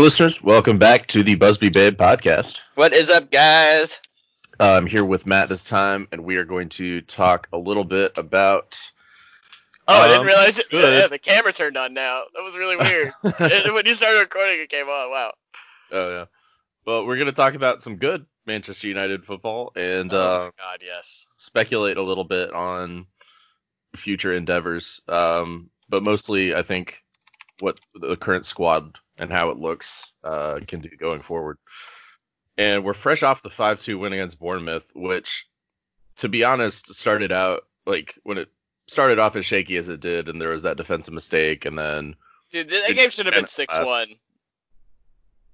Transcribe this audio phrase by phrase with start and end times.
[0.00, 2.60] Listeners, welcome back to the Busby Babe podcast.
[2.74, 4.00] What is up, guys?
[4.58, 8.16] I'm here with Matt this time, and we are going to talk a little bit
[8.16, 8.78] about.
[9.86, 10.66] Oh, I didn't Um, realize it.
[10.72, 12.22] Yeah, the camera turned on now.
[12.34, 13.12] That was really weird.
[13.24, 15.10] It- when you started recording, it came on.
[15.10, 15.34] Wow.
[15.92, 16.24] Oh yeah,
[16.86, 20.78] but we're going to talk about some good Manchester United football and oh uh, God,
[20.82, 21.28] yes.
[21.36, 23.06] speculate a little bit on
[23.96, 25.02] future endeavors.
[25.08, 27.02] Um, but mostly, I think
[27.58, 31.58] what the current squad and how it looks uh, can do going forward.
[32.58, 35.46] And we're fresh off the 5-2 win against Bournemouth, which,
[36.16, 38.48] to be honest, started out like when it
[38.88, 42.16] started off as shaky as it did, and there was that defensive mistake, and then
[42.50, 44.08] Dude, that It- game should have been uh, six one.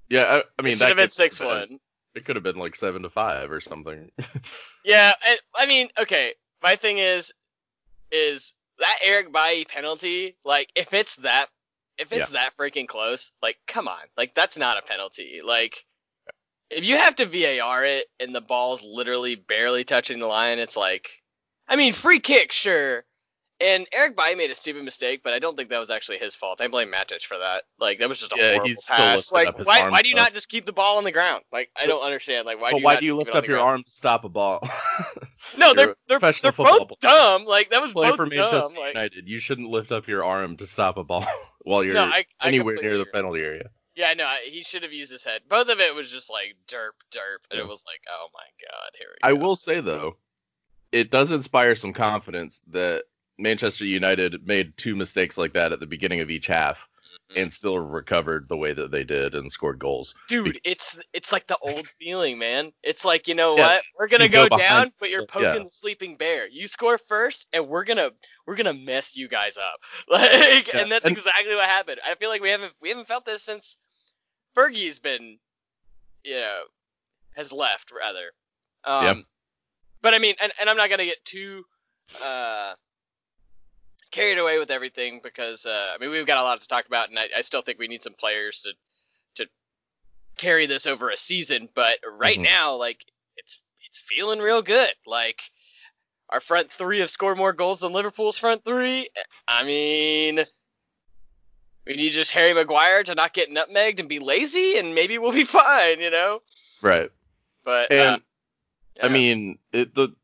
[0.09, 1.79] yeah, I, I It mean should that have been 6 1.
[2.15, 4.11] It could have been like seven to five or something.
[4.85, 6.35] Yeah, and, I mean, okay.
[6.63, 7.33] My thing is,
[8.13, 10.37] is that Eric Bailly penalty?
[10.45, 11.49] Like, if it's that,
[11.99, 15.41] if it's that freaking close, like, come on, like that's not a penalty.
[15.45, 15.85] Like,
[16.71, 20.77] if you have to VAR it and the ball's literally barely touching the line, it's
[20.77, 21.23] like,
[21.69, 23.05] I mean, free kick, sure.
[23.59, 26.35] And Eric Bailly made a stupid mistake, but I don't think that was actually his
[26.35, 26.61] fault.
[26.61, 27.63] I blame Matic for that.
[27.79, 29.33] Like, that was just a Yeah, horrible pass.
[29.33, 31.43] Like, why, why do you not just keep the ball on the ground?
[31.51, 32.45] Like, I don't understand.
[32.45, 33.71] Like, why but do you why do you lift up your ground?
[33.71, 34.61] arm to stop a ball?
[35.59, 36.99] No, they're they're, they're both player.
[37.01, 37.45] dumb.
[37.45, 38.37] Like that was play both for dumb.
[38.37, 39.29] Manchester Like, United.
[39.29, 41.27] You shouldn't lift up your arm to stop a ball
[41.67, 43.13] while you're no, I, I anywhere near the agree.
[43.13, 43.71] penalty area.
[43.97, 45.43] Yeah, no, he should have used his head.
[45.49, 47.61] Both of it was just like derp, derp, and Yeah.
[47.61, 49.37] it was like, oh my god, here we I go.
[49.39, 50.17] I will say though,
[50.93, 53.05] it does inspire some confidence that
[53.39, 56.89] Manchester United made two mistakes like that at the beginning of each half.
[57.35, 60.15] And still recovered the way that they did and scored goals.
[60.29, 62.73] Dude, it's it's like the old feeling, man.
[62.83, 63.83] It's like you know Yeah, what?
[63.99, 65.59] We're gonna go, go down, but you're poking yeah.
[65.65, 66.47] the sleeping bear.
[66.49, 68.11] You score first, and we're gonna
[68.47, 69.81] we're gonna mess you guys up.
[70.09, 72.01] Like, Yeah, and that's and- exactly what happened.
[72.07, 73.77] I feel like we haven't we haven't felt this since
[74.57, 75.39] Fergie's been,
[76.25, 76.61] you know,
[77.35, 78.31] has left rather.
[78.85, 79.15] Um, Yeah.
[80.03, 81.65] But I mean, and, and I'm not gonna get too
[82.23, 82.75] uh
[84.11, 87.11] carried away with everything because uh, I mean we've got a lot to talk about,
[87.11, 88.73] and I, I still think we need some players to
[89.45, 89.51] to
[90.37, 91.69] carry this over a season.
[91.75, 92.45] But right Mhm.
[92.45, 93.05] now, like
[93.37, 94.93] it's it's feeling real good.
[95.07, 95.43] Like
[96.29, 99.09] our front three have scored more goals than Liverpool's front three.
[99.47, 100.45] I mean,
[101.87, 105.33] we need just Harry Maguire to not get nutmegged and be lazy, and maybe we'll
[105.33, 106.43] be fine, you know.
[106.83, 107.11] Right.
[107.65, 108.23] But And
[109.01, 110.15] uh, I mean, it, the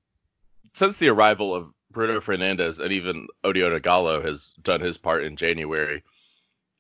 [0.75, 5.37] since the arrival of Bruno Fernandes and even Odion Ighalo has done his part in
[5.37, 6.03] January,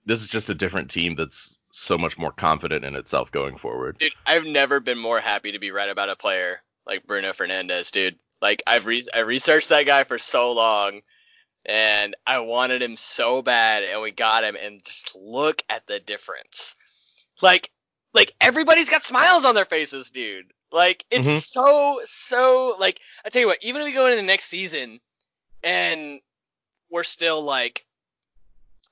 [0.04, 3.98] this is just a different team that's so much more confident in itself going forward.
[3.98, 7.90] Dude, I've never been more happy to be right about a player like Bruno Fernandes,
[7.92, 8.18] dude.
[8.40, 11.02] Like I've re- I researched that guy for so long,
[11.64, 16.00] and I wanted him so bad, and we got him, and just look at the
[16.00, 16.74] difference.
[17.40, 17.70] Like,
[18.12, 20.52] like everybody's got smiles on their faces, dude.
[20.72, 21.40] Like it's Mhm.
[21.40, 25.00] so so like I tell you what, even if we go into the next season,
[25.62, 26.20] and
[26.90, 27.86] we're still like,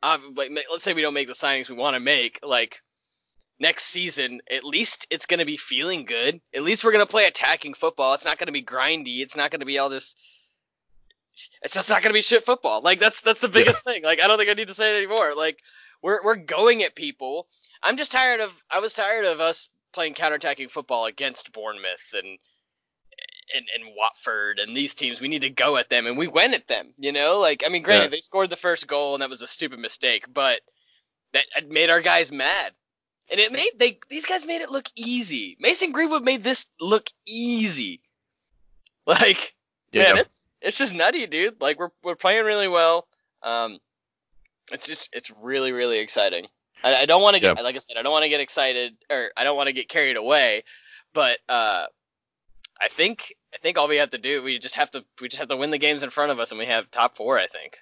[0.03, 2.83] like let's say we don't make the signings we want to make, like
[3.59, 6.41] next season, at least it's going to be feeling good.
[6.55, 8.15] At least we're going to play attacking football.
[8.15, 9.21] It's not going to be grindy.
[9.21, 10.15] It's not going to be all this.
[11.63, 12.81] It's just not going to be shit football.
[12.83, 14.03] Like that's that's the biggest thing.
[14.03, 15.35] Like I don't think I need to say it anymore.
[15.37, 15.59] Like
[16.03, 17.47] we're we're going at people.
[17.83, 18.53] I'm just tired of.
[18.71, 22.39] I was tired of us playing counterattacking football against Bournemouth and.
[23.53, 26.55] And, and Watford and these teams, we need to go at them, and we went
[26.55, 26.95] at them.
[26.99, 28.11] You know, like I mean, granted, Yeah.
[28.11, 30.61] they scored the first goal, and that was a stupid mistake, but
[31.33, 32.73] that made our guys mad.
[33.29, 35.57] And it made they these guys made it look easy.
[35.59, 38.01] Mason Greenwood made this look easy.
[39.07, 39.53] Like
[39.91, 41.61] Yeah, man, it's it's just nutty, dude.
[41.61, 43.09] Like we're we're playing really well.
[43.43, 43.79] Um,
[44.71, 46.47] it's just it's really really exciting.
[46.85, 47.63] I, I don't want to get Yeah.
[47.63, 49.89] like I said, I don't want to get excited or I don't want to get
[49.89, 50.65] carried away,
[51.13, 51.87] but uh,
[52.81, 55.39] I think I think all we have to do we just have to we just
[55.39, 57.39] have to win the games in front of us and we have top four.
[57.39, 57.77] I think.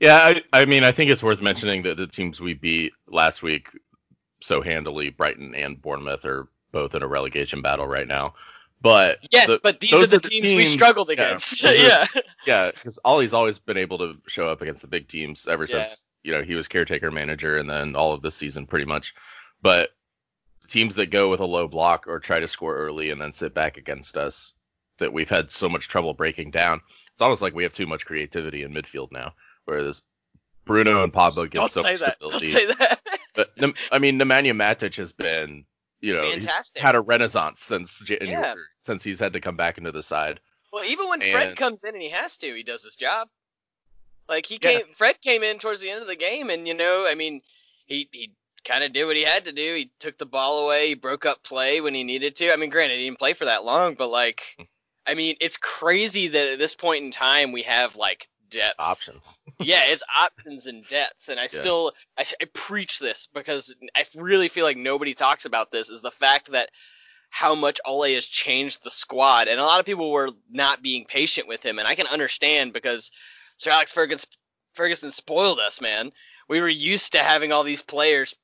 [0.00, 3.42] Yeah, I, I mean, I think it's worth mentioning that the teams we beat last
[3.42, 3.68] week
[4.40, 8.34] so handily, Brighton and Bournemouth, are both in a relegation battle right now.
[8.80, 11.60] But Yes, the- but these those are the, teams, we struggled against.
[11.64, 12.06] yeah.
[12.46, 15.82] yeah, because Ollie's always been able to show up against the big teams ever Yeah.
[15.82, 19.14] since you know he was caretaker manager, and then all of this season pretty much.
[19.62, 19.90] But
[20.68, 23.54] teams that go with a low block or try to score early and then sit
[23.54, 24.52] back against us,
[24.98, 26.80] that we've had so much trouble breaking down.
[27.12, 29.32] It's almost like we have too much creativity in midfield now,
[29.64, 30.02] whereas
[30.64, 32.20] Bruno and Pogba give Don't so say much that.
[32.20, 33.00] Don't say that.
[33.34, 33.50] But
[33.92, 35.64] I mean, Nemanja Matic has been,
[36.00, 36.82] you know, Fantastic.
[36.82, 38.54] had a renaissance since January, Yeah.
[38.82, 40.38] since he's had to come back into the side.
[40.72, 43.28] Well, even when Fred comes in and he has to, he does his job.
[44.28, 44.70] Like he Yeah.
[44.70, 47.42] came, Fred came in towards the end of the game, and you know, I mean,
[47.86, 48.32] he he
[48.64, 49.74] kind of did what he had to do.
[49.74, 50.88] He took the ball away.
[50.88, 52.52] He broke up play when he needed to.
[52.52, 54.64] I mean, granted, he didn't play for that long, but like, hmm.
[55.06, 59.38] I mean, it's crazy that at this point in time we have like depth options.
[59.58, 64.48] yeah, it's options and depth, and I still I, I preach this because I really
[64.48, 66.70] feel like nobody talks about this is the fact that
[67.30, 71.04] how much Ole has changed the squad, and a lot of people were not being
[71.04, 73.10] patient with him, and I can understand because
[73.58, 76.12] Sir Alex Ferguson spoiled us, man.
[76.48, 78.34] We were used to having all these players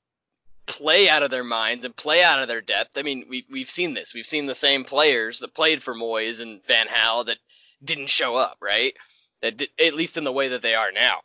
[0.67, 2.99] play out of their minds and play out of their depth.
[2.99, 4.13] I mean, we we've seen this.
[4.15, 7.39] We've seen the same players that played for Moyes and Van Gaal that
[7.83, 8.95] didn't show up, right?
[9.43, 11.21] That did, at least in the way that they are now.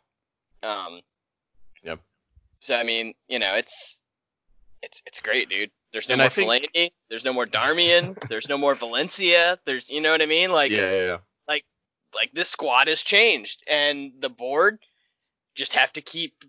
[0.62, 1.00] Um.
[1.82, 2.00] Yep.
[2.60, 4.00] So I mean, you know, it's
[4.82, 5.70] it's it's great, dude.
[5.92, 6.90] There's no And more think- Fellaini.
[7.08, 8.16] There's no more Darmian.
[8.28, 9.58] there's no more Valencia.
[9.64, 10.52] There's you know what I mean?
[10.52, 11.16] Like yeah, yeah, yeah.
[12.14, 14.78] Like this squad has changed, and the board
[15.54, 16.44] just have to keep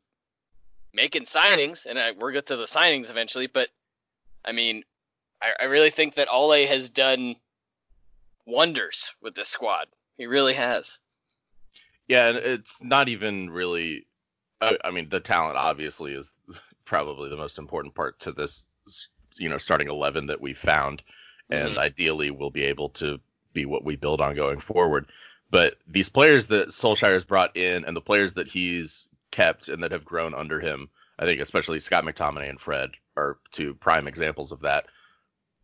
[0.93, 3.47] making signings, and I, we'll get to the signings eventually.
[3.47, 3.69] But
[4.43, 4.83] I mean,
[5.41, 7.35] I, I really think that Ole has done
[8.45, 9.87] wonders with this squad.
[10.17, 10.99] He really has.
[12.07, 14.07] Yeah, and it's not even really.
[14.59, 16.33] I, I mean, the talent obviously is
[16.85, 18.65] probably the most important part to this,
[19.37, 21.01] you know, starting eleven that we found,
[21.49, 21.77] and Mhm.
[21.77, 23.19] ideally we'll be able to
[23.53, 25.07] be what we build on going forward.
[25.51, 29.83] But these players that Solskjaer has brought in, and the players that he's kept and
[29.83, 30.89] that have grown under him,
[31.19, 34.85] I think especially Scott McTominay and Fred are two prime examples of that.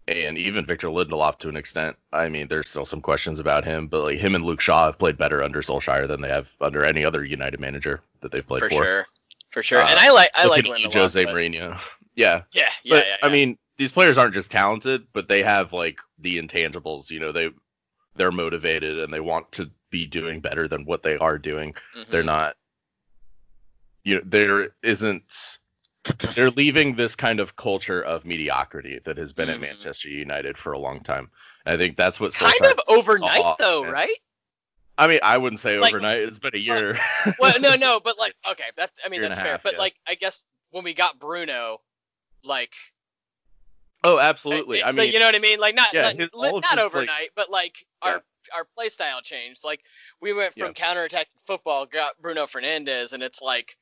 [0.07, 1.97] And even Victor Lindelof to an extent.
[2.13, 4.99] I mean, there's still some questions about him, but like him and Luke Shaw have
[4.99, 8.61] played better under Solskjaer than they have under any other United manager that they've played
[8.61, 8.83] for, for.
[8.83, 9.07] sure,
[9.49, 9.81] for sure.
[9.81, 10.93] Uh, and I like I like Lindelof.
[10.93, 11.79] Jose but- Mourinho.
[12.15, 15.71] Yeah, Yeah, yeah, but yeah, I mean, these players aren't just talented, but they have
[15.71, 17.11] like the intangibles.
[17.11, 17.51] You know, they
[18.17, 21.73] they're motivated and they want to be doing better than what they are doing.
[21.95, 22.07] Mhm.
[22.09, 22.55] They're not.
[24.03, 25.59] You know, there isn't.
[26.35, 29.61] They're leaving this kind of culture of mediocrity that has been at Mhm.
[29.61, 31.29] Manchester United for a long time.
[31.65, 34.15] And I think that's what kind Solskjaer of overnight saw, though, right?
[34.97, 36.19] I mean, I wouldn't say Like- overnight.
[36.21, 36.97] It's been a year.
[37.39, 39.51] well, no, no, but like, okay, that's, I mean, that's fair.
[39.51, 39.79] half, but yeah.
[39.79, 41.81] like, I guess when we got Bruno,
[42.43, 42.73] like,
[44.03, 44.81] oh, absolutely.
[44.83, 45.59] I like, mean, you know what I mean?
[45.59, 48.11] Like, not, yeah, not, his- li- not his, like- overnight, but like Yeah.
[48.13, 48.23] our
[48.55, 49.65] our play style changed.
[49.65, 49.81] Like,
[50.21, 50.71] we went from Yeah.
[50.73, 53.75] counter-attacking football, got Bruno Fernandes, and it's like,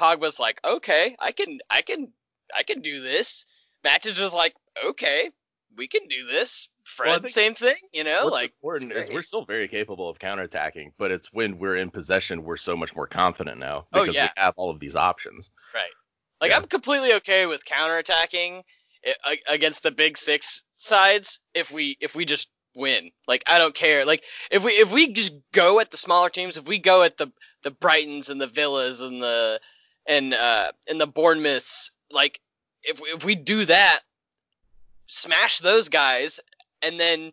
[0.00, 2.10] Pogba's like, okay, I can, I can,
[2.56, 3.44] I can do this.
[3.84, 4.54] Matic is like,
[4.86, 5.30] okay,
[5.76, 6.70] we can do this.
[6.84, 10.18] Fred, Well, same thing, you know, What's like, important is we're still very capable of
[10.18, 14.14] counterattacking, but it's when we're in possession we're so much more confident now Oh, because
[14.14, 14.30] yeah.
[14.36, 15.50] we have all of these options.
[15.74, 15.90] Right.
[16.40, 16.56] Like Yeah.
[16.58, 18.62] I'm completely okay with counterattacking i-
[19.48, 23.10] against the big six sides if we if we just win.
[23.26, 24.04] Like I don't care.
[24.04, 27.16] Like if we if we just go at the smaller teams, if we go at
[27.16, 27.32] the
[27.62, 29.60] the Brightons and the Villas and the
[30.06, 32.40] and uh and the Bournemouths, like
[32.82, 34.00] if we, if we do that,
[35.06, 36.40] smash those guys
[36.82, 37.32] and then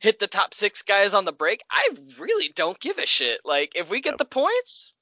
[0.00, 3.40] hit the top six guys on the break, I really don't give a shit.
[3.44, 4.18] Like if we get Yep.
[4.18, 4.92] the points,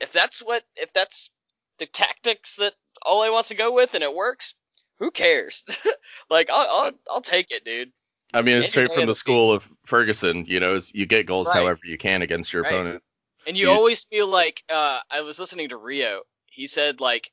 [0.00, 1.30] if that's what if that's
[1.78, 4.54] the tactics that Ole wants to go with and it works,
[4.98, 5.64] who cares?
[6.30, 7.92] like I'll, I'll I'll take it, dude.
[8.34, 10.44] I mean, it's straight from the school of Ferguson.
[10.46, 11.56] You know, is you get goals Right.
[11.56, 12.72] however you can against your Right.
[12.74, 13.02] opponent.
[13.46, 16.22] And you You- always feel like uh, I was listening to Rio.
[16.46, 17.30] He said like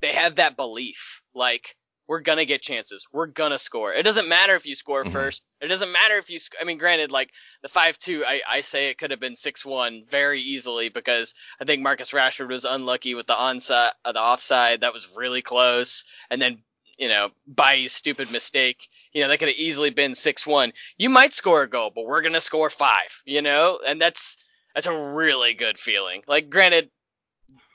[0.00, 1.74] they have that belief, like
[2.06, 3.92] we're gonna get chances, we're gonna score.
[3.92, 5.12] It doesn't matter if you score Mhm.
[5.12, 5.42] first.
[5.60, 6.38] It doesn't matter if you.
[6.38, 7.30] Sc- I mean, granted, like
[7.62, 11.82] the five-two, I I say it could have been six-one very easily because I think
[11.82, 14.80] Marcus Rashford was unlucky with the onside, uh, the offside.
[14.82, 16.62] That was really close, and then.
[16.98, 18.88] You know, Bailly's stupid mistake.
[19.12, 20.72] You know, that could have easily been six-one.
[20.98, 23.22] You might score a goal, but we're gonna score five.
[23.24, 24.36] You know, and that's
[24.74, 26.22] that's a really good feeling.
[26.26, 26.90] Like, granted,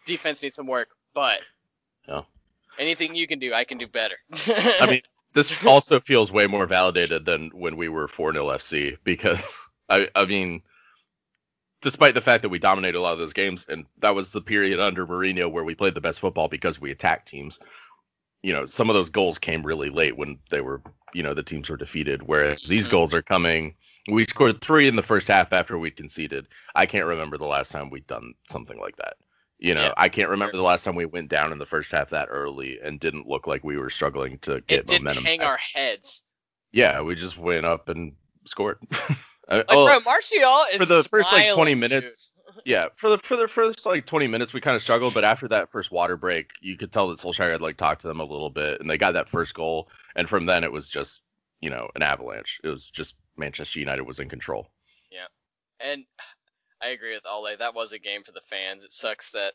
[0.05, 1.41] defense needs some work, but
[2.07, 2.23] Yeah.
[2.77, 4.17] anything you can do, I can do better.
[4.79, 5.01] I mean,
[5.33, 9.43] this also feels way more validated than when we were 4 0 FC because,
[9.89, 10.61] I, I mean,
[11.81, 14.41] despite the fact that we dominated a lot of those games, and that was the
[14.41, 17.59] period under Mourinho where we played the best football because we attacked teams.
[18.43, 20.81] You know, some of those goals came really late when they were,
[21.13, 22.23] you know, the teams were defeated.
[22.23, 22.91] Whereas these Mhm.
[22.91, 23.75] goals are coming.
[24.09, 26.47] We scored three in the first half after we conceded.
[26.75, 29.15] I can't remember the last time we'd done something like that.
[29.59, 31.89] You know, Yeah, I can't remember the last time we went down in the first
[31.91, 35.23] half that early and didn't look like we were struggling to get it didn't momentum.
[35.23, 35.47] hang back.
[35.47, 36.23] our heads.
[36.73, 38.13] Yeah, we just went up and
[38.45, 38.77] scored.
[39.50, 42.62] I- Like, oh, bro, Martial is for the first, like, 20 minutes, dude.
[42.65, 45.47] yeah, for the for the first like 20 minutes we kind of struggled, but after
[45.50, 48.25] that first water break, you could tell that Solskjaer had like talked to them a
[48.25, 51.21] little bit, and they got that first goal, and from then it was just
[51.62, 52.59] you know an avalanche.
[52.63, 54.69] It was just Manchester United was in control.
[55.12, 55.27] Yeah,
[55.79, 56.05] and
[56.81, 57.55] I agree with Ole.
[57.57, 58.83] That was a game for the fans.
[58.85, 59.53] It sucks that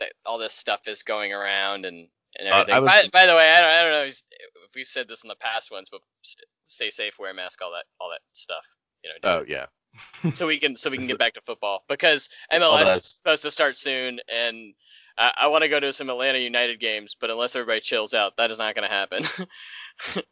[0.00, 3.34] that all this stuff is going around and and Uh, I was- by, by the
[3.34, 6.00] way, I don't, I don't know if we've said this in the past ones, but
[6.22, 8.64] st- stay safe, wear a mask, all that all that stuff.
[9.02, 9.66] You know, Oh yeah.
[10.34, 13.50] so we can so we can get back to football because MLS is supposed to
[13.50, 14.74] start soon, and
[15.18, 18.36] I, I want to go to some Atlanta United games, but unless everybody chills out,
[18.36, 19.24] that is not going to happen.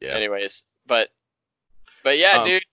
[0.00, 0.16] Yeah.
[0.16, 1.08] Anyways, but
[2.02, 2.64] but yeah, Um, dude,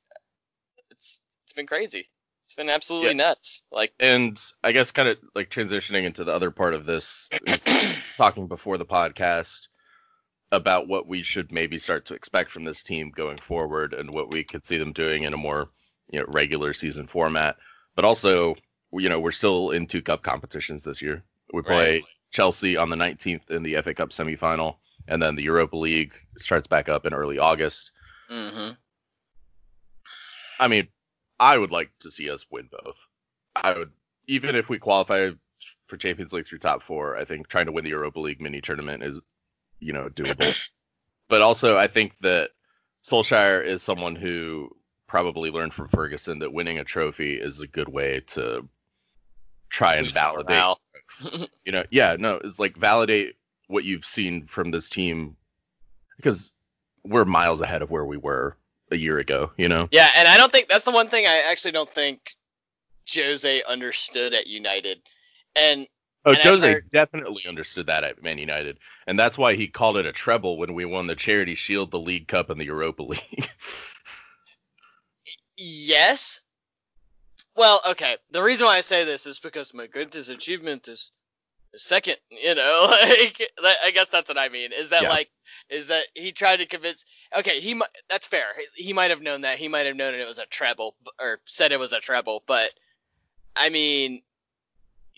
[0.89, 2.09] it's it's been crazy.
[2.45, 3.27] It's been absolutely Yeah.
[3.27, 3.63] nuts.
[3.71, 7.63] Like, and I guess kind of like transitioning into the other part of this is
[8.17, 9.67] talking before the podcast
[10.51, 14.31] about what we should maybe start to expect from this team going forward and what
[14.31, 15.69] we could see them doing in a more
[16.09, 17.57] you know regular season format.
[17.95, 18.55] But also,
[18.93, 21.23] you know, we're still in two cup competitions this year.
[21.53, 22.03] We play Right.
[22.31, 24.77] Chelsea on the 19th in the FA Cup semifinal,
[25.07, 27.91] and then the Europa League starts back up in early August.
[28.29, 28.71] hmm
[30.59, 30.87] I mean,
[31.39, 32.97] I would like to see us win both.
[33.55, 33.91] I would,
[34.27, 35.31] even if we qualify
[35.87, 38.61] for Champions League through top four, I think trying to win the Europa League mini
[38.61, 39.21] tournament is,
[39.81, 40.57] you know, doable.
[41.27, 42.51] but also, I think that
[43.03, 44.69] Solskjaer is someone who
[45.07, 48.67] probably learned from Ferguson that winning a trophy is a good way to
[49.69, 50.77] try and validate.
[51.65, 53.35] You know, yeah, no, it's like validate
[53.67, 55.35] what you've seen from this team
[56.15, 56.53] because
[57.03, 58.55] we're miles ahead of where we were
[58.91, 59.51] a year ago.
[59.57, 59.89] You know.
[59.91, 62.35] Yeah, and I don't think that's the one thing I actually don't think
[63.13, 65.01] Jose understood at United.
[65.55, 65.85] And
[66.23, 69.97] Oh, And Jose heard- definitely understood that at Man United, and that's why he called
[69.97, 73.01] it a treble when we won the Charity Shield, the League Cup, and the Europa
[73.03, 73.49] League.
[75.57, 76.41] yes.
[77.55, 78.17] Well, okay.
[78.31, 81.11] The reason why I say this is because my greatest achievement is,
[81.75, 82.17] second.
[82.29, 82.87] You know,
[83.63, 84.71] like I guess that's what I mean.
[84.73, 85.09] Is that Yeah.
[85.09, 85.29] like
[85.69, 87.05] is that he tried to convince?
[87.37, 88.45] Okay, he that's fair.
[88.75, 89.57] He, he might have known that.
[89.57, 92.43] He might have known it was a treble or said it was a treble.
[92.45, 92.69] But
[93.55, 94.21] I mean,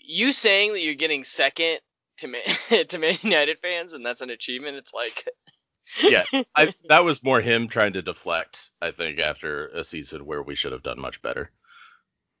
[0.06, 1.78] you saying that you're getting second
[2.18, 2.42] to Man,
[2.88, 4.76] to Man United fans and that's an achievement.
[4.76, 5.28] It's like
[6.02, 8.70] yeah, I, that was more him trying to deflect.
[8.80, 11.50] I think after a season where we should have done much better.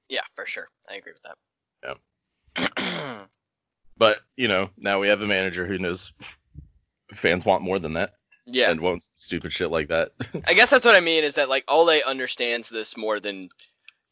[0.08, 0.68] yeah, for sure.
[0.88, 1.98] I agree with that.
[2.56, 3.24] Yeah.
[3.96, 6.12] But you know, now we have a manager who knows
[7.14, 8.14] fans want more than that
[8.46, 8.70] yeah.
[8.70, 10.12] and wants stupid shit like that.
[10.46, 13.50] I guess that's what I mean is that like Ole understands this more than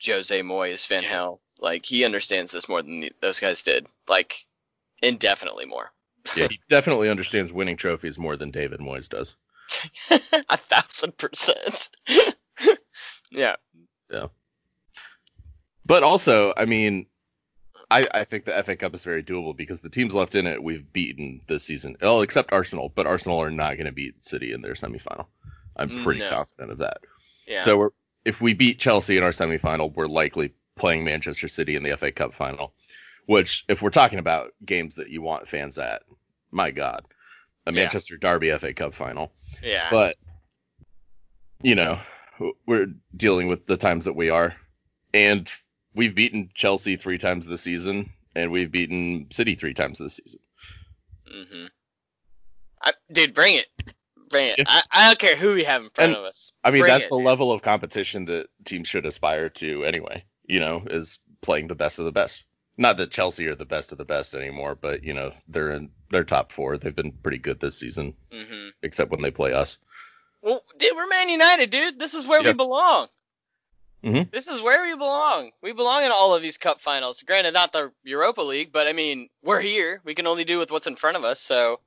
[0.04, 1.38] Jose Moyes, Van Gaal.
[1.62, 3.86] Like he understands this more than the, those guys did.
[4.08, 4.44] Like
[5.02, 5.90] indefinitely more.
[6.36, 9.36] yeah, he definitely understands winning trophies more than David Moyes does.
[10.50, 11.88] A thousand percent.
[13.30, 13.56] yeah.
[14.10, 14.26] Yeah.
[15.86, 17.06] But also, I mean,
[17.90, 20.62] I, I think the FA Cup is very doable because the teams left in it
[20.62, 21.96] we've beaten this season.
[22.02, 25.26] Oh, except Arsenal, but Arsenal are not going to beat City in their semifinal.
[25.76, 26.30] I'm pretty No.
[26.30, 26.98] confident of that.
[27.46, 27.62] Yeah.
[27.62, 27.90] So we're,
[28.24, 30.52] if we beat Chelsea in our semifinal, we're likely
[30.82, 32.74] playing Manchester City in the FA Cup final.
[33.26, 36.02] Which, if we're talking about games that you want fans at,
[36.50, 37.04] my God,
[37.66, 37.76] a Yeah.
[37.82, 39.32] Manchester Derby FA Cup final.
[39.62, 39.88] yeah.
[39.92, 40.16] But
[41.62, 42.00] you know,
[42.66, 44.56] we're dealing with the times that we are,
[45.14, 45.48] and
[45.94, 50.40] we've beaten Chelsea three times this season, and we've beaten City three times this season.
[51.32, 51.66] Mm-hmm.
[52.82, 53.66] I, dude, bring it.
[54.30, 54.58] Bring it.
[54.58, 54.64] Yeah.
[54.66, 56.50] I, I don't care who we have in front And, of us.
[56.64, 60.24] I mean, Bring that's it, the level of competition that teams should aspire to anyway.
[60.46, 62.44] You know, is playing the best of the best.
[62.76, 65.90] Not that Chelsea are the best of the best anymore, but you know, they're in
[66.10, 66.78] their top four.
[66.78, 69.78] They've been pretty good this season, hmm except when they play us.
[70.40, 71.98] Well, dude, we're Man United, dude.
[71.98, 72.52] This is where we Yeah.
[72.54, 73.08] belong.
[74.02, 74.30] Mhm.
[74.32, 75.52] This is where we belong.
[75.62, 77.22] We belong in all of these cup finals.
[77.22, 80.00] Granted, not the Europa League, but I mean, we're here.
[80.04, 81.38] We can only do with what's in front of us.
[81.38, 81.78] So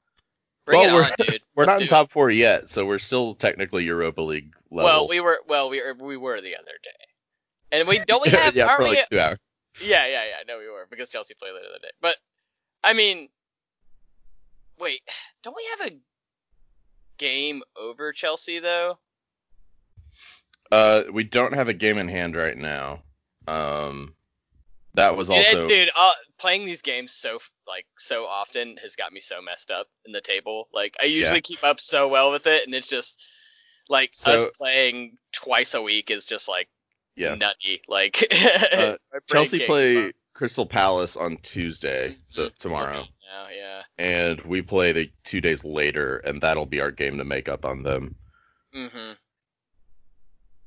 [0.65, 1.41] bring Well, it we're- on, dude.
[1.55, 4.85] We're Let's not in top four yet, so we're still technically Europa League level.
[4.85, 5.39] Well, we were.
[5.47, 5.81] Well, we.
[5.93, 7.05] We were the other day.
[7.79, 8.55] And we don't we have?
[8.55, 8.85] yeah, we?
[8.85, 9.39] like two hours.
[9.81, 10.43] Yeah, yeah, yeah.
[10.47, 11.91] No, we were because Chelsea played later that day.
[12.01, 12.15] But
[12.83, 13.29] I mean,
[14.79, 15.01] wait,
[15.43, 15.97] don't we have a
[17.17, 18.97] game over Chelsea though?
[20.71, 23.03] Uh, we don't have a game in hand right now.
[23.47, 24.15] Um,
[24.95, 29.19] that was also dude, uh, playing these games so like so often has got me
[29.19, 30.69] so messed up in the table.
[30.73, 33.21] Like I usually keep up so well with it, and it's just
[33.89, 36.69] like us playing twice a week is just like
[37.15, 37.35] yeah.
[37.35, 37.81] nutty.
[37.87, 38.23] Like
[38.73, 38.97] Uh,
[39.29, 40.13] Chelsea play.
[40.33, 43.81] Crystal Palace on Tuesday, so tomorrow, Yeah, yeah.
[43.97, 47.63] and we play the two days later, and that'll be our game to make up
[47.63, 48.15] on them.
[48.73, 49.15] Mhm.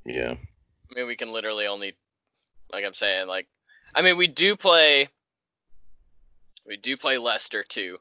[0.07, 0.37] Yeah.
[0.91, 1.95] I mean, we can literally only,
[2.73, 3.47] like I'm saying, like,
[3.95, 5.09] I mean, we do play,
[6.67, 7.99] we do play Leicester too.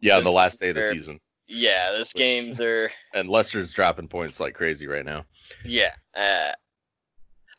[0.00, 3.28] Yeah, Those the last day of the are- season, Yeah, those Which- games are, and
[3.28, 5.24] Leicester's dropping points like crazy right now.
[5.64, 5.94] yeah.
[6.14, 6.50] Uh,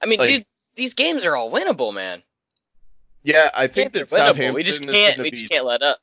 [0.06, 0.46] I mean, Like- dude,
[0.76, 2.22] these games are all winnable, man.
[3.24, 4.10] Yeah, I think that winnable.
[4.12, 5.18] Southampton We just can't.
[5.18, 5.98] We be, just can't let up.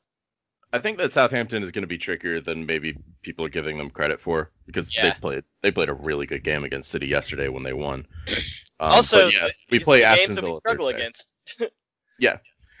[0.73, 3.89] I think that Southampton is going to be trickier than maybe people are giving them
[3.91, 5.03] credit for because Yeah.
[5.09, 8.05] they played they played a really good game against City yesterday when they won.
[8.79, 10.97] Um, also, yeah, we play Aston games that we Villa struggle Thursday.
[11.05, 11.33] against.
[12.19, 12.37] Yeah,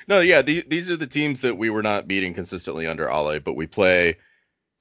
[0.07, 3.39] no, yeah, the, these are the teams that we were not beating consistently under Ole,
[3.39, 4.17] but we play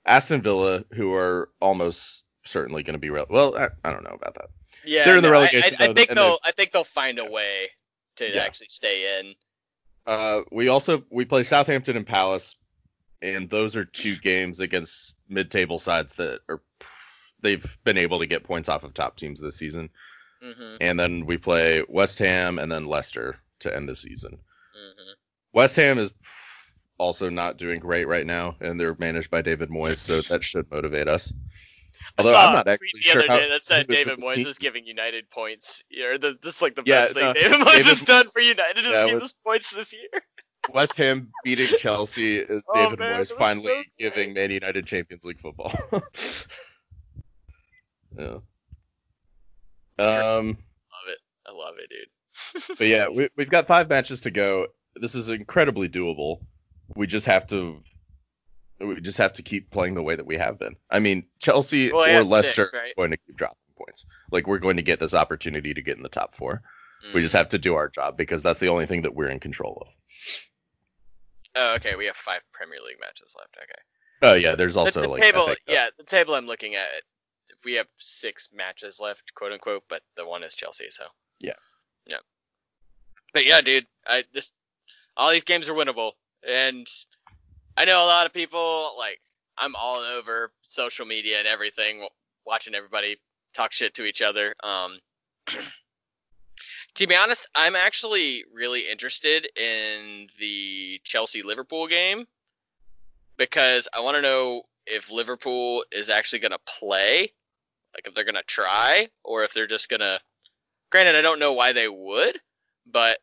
[0.06, 3.56] Aston Villa, who are almost certainly going to be re- well.
[3.56, 4.48] I, I don't know about that.
[4.84, 6.38] Yeah, They're in the no, I- relegation I, I zone, think they'll.
[6.44, 7.68] I think they'll find a way
[8.16, 8.42] to Yeah.
[8.42, 9.34] actually stay in.
[10.06, 12.56] Uh, we also we play Southampton and Palace,
[13.20, 16.60] and those are two games against mid-table sides that are
[17.40, 19.90] they've been able to get points off of top teams this season.
[20.42, 24.38] hmm And then we play West Ham and then Leicester to end the season.
[24.74, 25.12] hmm
[25.52, 26.12] West Ham is
[26.98, 30.70] also not doing great right now, and they're managed by David Moyes, so that should
[30.70, 31.32] motivate us.
[32.18, 34.46] I Although saw I'm not actually tweet the sure other day that said David Moyes
[34.46, 35.82] is giving United points.
[35.90, 38.84] Yeah, the, that's like the Yeah, best thing no, David Moyes has done for United
[38.84, 40.08] is Yeah, give us points this year.
[40.72, 45.24] West Ham beating Chelsea is Oh, David man, Moyes finally so giving Man United Champions
[45.24, 45.72] League football.
[48.18, 48.38] yeah.
[49.98, 51.18] Um, Love it.
[51.46, 52.08] I love it, dude.
[52.78, 54.66] but yeah, we, we've got five matches to go.
[54.94, 56.40] This is incredibly doable.
[56.94, 57.80] We just have to,
[58.82, 60.76] we just have to keep playing the way that we have been.
[60.90, 62.90] I mean, Chelsea Well, or Leicester six, right?
[62.90, 64.06] are going to keep dropping points.
[64.30, 66.62] Like we're going to get this opportunity to get in the top four.
[67.14, 67.22] We Mm.
[67.22, 69.86] just have to do our job because that's the only thing that we're in control
[69.86, 69.88] of.
[71.54, 71.96] Oh, okay.
[71.96, 73.56] We have five Premier League matches left.
[73.56, 73.80] Okay.
[74.22, 76.86] Oh yeah, there's also the, the like table, yeah, the table I'm looking at,
[77.64, 81.04] we have six matches left, quote unquote, but the one is Chelsea, so.
[81.40, 81.54] Yeah.
[82.06, 82.18] Yeah.
[83.34, 84.54] But yeah, dude, I just
[85.16, 86.12] all these games are winnable,
[86.46, 86.86] and
[87.76, 89.20] I know a lot of people like
[89.56, 92.06] I'm all over social media and everything,
[92.46, 93.16] watching everybody
[93.54, 94.54] talk shit to each other.
[94.62, 94.98] Um.
[96.96, 102.26] To be honest, I'm actually really interested in the Chelsea Liverpool game
[103.38, 107.32] because I want to know if Liverpool is actually going to play,
[107.94, 110.20] like if they're going to try, or if they're just going to.
[110.90, 112.38] Granted, I don't know why they would,
[112.86, 113.18] but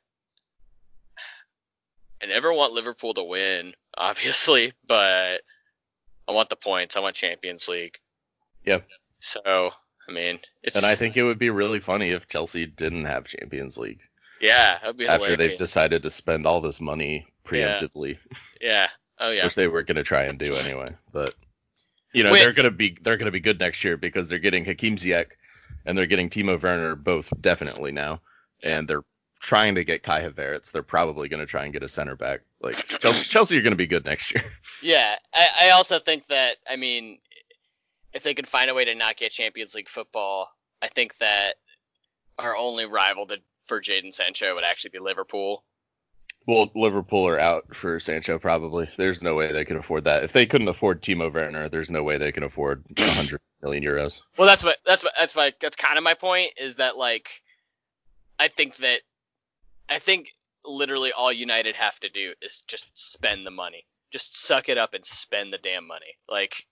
[2.23, 5.41] I never want Liverpool to win, obviously, but
[6.27, 6.95] I want the points.
[6.95, 7.97] I want Champions League.
[8.65, 8.87] Yep.
[9.19, 9.41] So,
[10.07, 10.75] I mean, it's.
[10.75, 13.99] And I think it would be really funny if Chelsea didn't have Champions League
[14.41, 15.37] Yeah, that'd be after hilarious.
[15.37, 18.17] they've decided to spend all this money preemptively,
[18.61, 18.69] Yeah.
[18.69, 18.87] yeah.
[19.19, 19.43] Oh, yeah.
[19.43, 20.87] which they were going to try and do anyway.
[21.11, 21.35] But
[22.13, 24.27] you know Which- they're going to be they're going to be good next year because
[24.27, 25.27] they're getting Hakim Ziyech
[25.85, 28.21] and they're getting Timo Werner both definitely now,
[28.63, 29.03] and they're
[29.49, 30.71] trying to get Kai Havertz.
[30.71, 32.41] They're probably going to try and get a center back.
[32.61, 34.43] Like Chelsea, Chelsea are going to be good next year.
[34.81, 37.17] Yeah, I, I also think that I mean,
[38.13, 40.49] if they could find a way to not get Champions League football,
[40.81, 41.55] I think that
[42.37, 45.65] our only rival to, for Jadon Sancho would actually be Liverpool.
[46.47, 48.87] Well, Liverpool are out for Sancho probably.
[48.95, 50.23] There's no way they could afford that.
[50.23, 54.21] If they couldn't afford Timo Werner, there's no way they can afford 100 million euros.
[54.37, 57.41] Well, that's what that's what that's my that's kind of my point is that like,
[58.39, 59.01] I think that
[59.89, 60.29] I think
[60.65, 64.93] literally all United have to do is just spend the money, just suck it up
[64.93, 66.65] and spend the damn money, like,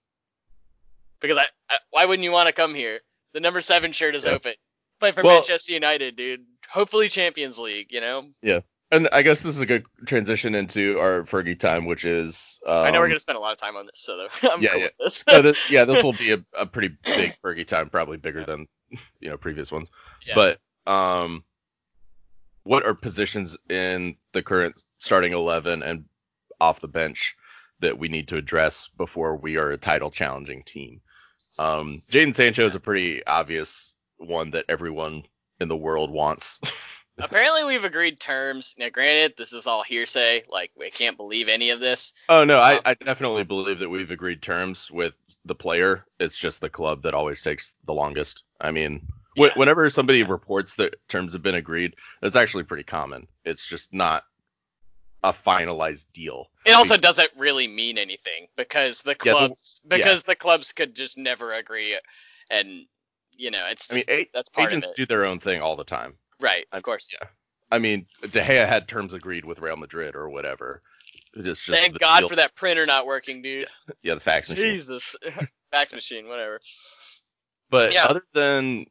[1.20, 3.00] because I, I why wouldn't you want to come here?
[3.34, 4.32] The number seven shirt is Yeah.
[4.32, 4.54] open.
[5.00, 6.46] Play for Well- Manchester United, dude.
[6.70, 8.30] Hopefully Champions League, you know.
[8.42, 8.60] Yeah.
[8.92, 12.74] And I guess this is a good transition into our Fergie time, which is um,
[12.86, 14.80] I know we're gonna spend a lot of time on this, so I'm yeah, cool
[14.80, 14.86] yeah.
[14.86, 15.24] with this.
[15.26, 18.66] this, yeah, this will be a, a pretty big Fergie time, probably bigger than
[19.20, 19.90] you know previous ones.
[20.26, 20.36] Yeah.
[20.36, 21.44] But um,
[22.68, 26.06] what are positions in the current starting eleven and
[26.60, 27.36] off the bench
[27.80, 31.02] that we need to address before we are a title challenging team?
[31.60, 35.24] Um, Jadon Sancho is a pretty obvious one that everyone
[35.60, 36.60] in the world wants.
[37.20, 38.76] Apparently, we've agreed terms.
[38.78, 40.44] Now, granted, this is all hearsay.
[40.50, 42.14] Like, we can't believe any of this.
[42.30, 45.14] Oh no, I, Um, I definitely believe that we've agreed terms with
[45.46, 46.06] the player.
[46.20, 48.44] It's just the club that always takes the longest.
[48.62, 49.08] I mean,
[49.46, 49.54] Yeah.
[49.56, 53.28] whenever somebody reports that terms have been agreed, that's actually pretty common.
[53.46, 54.24] It's just not
[55.24, 56.48] a finalized deal.
[56.66, 60.96] It also doesn't really mean anything because the Yeah, the- clubs because the clubs could
[60.96, 61.98] just never agree,
[62.50, 62.86] and
[63.32, 64.98] you know, it's I mean, a- that's part agents of it.
[64.98, 66.18] do their own thing all the time.
[66.40, 67.10] right, I'm- of course.
[67.12, 67.28] yeah.
[67.72, 70.82] I mean, De Gea had terms agreed with Real Madrid or whatever.
[71.34, 73.68] It's just Thank God deal- for that printer not working, dude.
[74.04, 74.66] Yeah, the fax machine.
[74.66, 75.16] Jesus,
[75.72, 76.60] fax machine, whatever.
[77.70, 78.06] But Yeah.
[78.06, 78.86] other than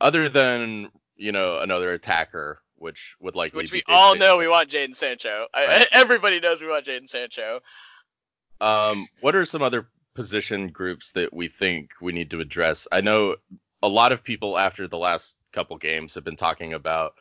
[0.00, 4.48] other than you know another attacker, which would like Which we all Sancho, know we
[4.48, 5.46] want Jadon Sancho.
[5.52, 7.60] I, everybody knows we want Jadon Sancho.
[8.60, 12.88] Um, what are some other position groups that we think we need to address?
[12.90, 13.36] I know
[13.82, 17.14] a lot of people after the last couple games have been talking about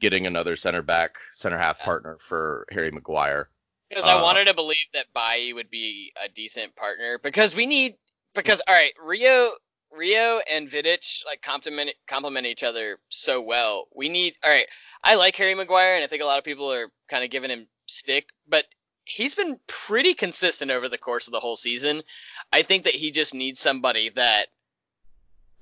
[0.00, 3.48] getting another center back, center half partner for Harry Maguire.
[3.88, 7.66] Because I uh, wanted to believe that Bailly would be a decent partner because we
[7.66, 7.94] need
[8.34, 9.52] because all right, Rio
[9.96, 13.88] Rio and Vidic like complement complement each other so well.
[13.94, 14.66] We need all right.
[15.04, 17.50] I like Harry Maguire and I think a lot of people are kind of giving
[17.50, 18.64] him stick, but
[19.04, 22.02] he's been pretty consistent over the course of the whole season.
[22.52, 24.46] I think that he just needs somebody that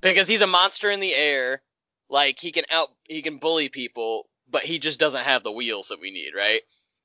[0.01, 1.63] because he's a monster in the air,
[2.09, 5.89] like he can out he can bully people, but he just doesn't have the wheels
[5.89, 6.63] that we need, right?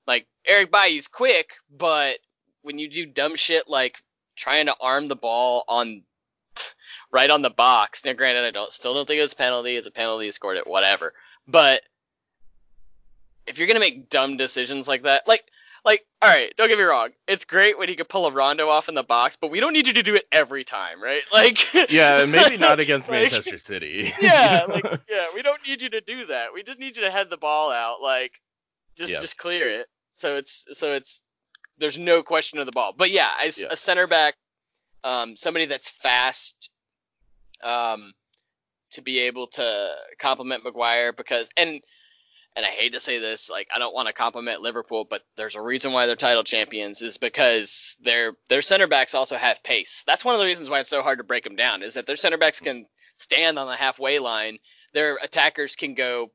[0.08, 2.18] Like Eric Bailly's quick, but
[2.62, 3.98] when you do dumb shit like
[4.36, 6.04] trying to arm the ball on
[7.16, 8.04] right on the box.
[8.04, 9.78] Now, granted, I don't still don't think it's a penalty.
[9.78, 10.26] It's a penalty.
[10.26, 11.14] He scored it, whatever.
[11.48, 11.82] But
[13.48, 15.46] if you're gonna make dumb decisions like that, like
[15.86, 17.10] like, all right, don't get me wrong.
[17.28, 19.72] It's great when he could pull a rondo off in the box, but we don't
[19.72, 21.22] need you to do it every time, right?
[21.32, 24.12] Like, yeah, maybe not against like, Manchester City.
[24.22, 26.54] yeah, like, yeah, we don't need you to do that.
[26.54, 28.42] We just need you to head the ball out, like,
[28.98, 29.88] just just clear it.
[30.16, 31.22] So it's so it's
[31.78, 32.94] there's no question of the ball.
[32.98, 33.68] But yeah, as yeah.
[33.70, 34.36] a center back,
[35.04, 36.72] um, somebody that's fast,
[37.66, 38.14] um,
[38.92, 41.82] to be able to compliment Maguire because and
[42.56, 45.56] and I hate to say this, like I don't want to compliment Liverpool, but there's
[45.56, 50.04] a reason why they're title champions is because their their center backs also have pace.
[50.08, 52.08] That's one of the reasons why it's so hard to break them down is that
[52.08, 52.86] their center backs can
[53.18, 54.60] stand on the halfway line,
[54.94, 56.32] their attackers can go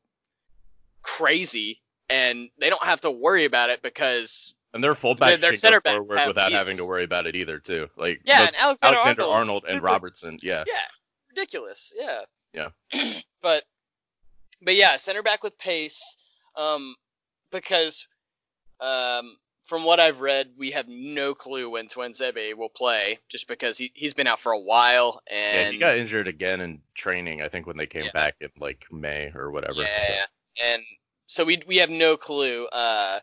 [1.03, 5.53] crazy, and they don't have to worry about it because and their fullbacks their, their
[5.53, 7.89] can go forward without having to worry about it either too.
[7.97, 10.75] Like yeah, and Alexander, Alexander Arnold and Robertson, yeah, yeah,
[11.31, 12.69] ridiculous, yeah, yeah,
[13.43, 13.65] but
[14.63, 16.17] but yeah, center back with pace.
[16.57, 16.95] Um,
[17.51, 18.07] because
[18.81, 23.79] um, from what I've read, we have no clue when Tuanzebe will play, just because
[23.79, 27.43] he he's been out for a while and yeah, he got injured again in training.
[27.43, 28.13] I think when they came yeah.
[28.13, 29.83] back in like May or whatever.
[29.83, 30.65] Yeah, so.
[30.65, 30.83] and
[31.27, 32.67] so we we have no clue.
[32.67, 33.21] Uh,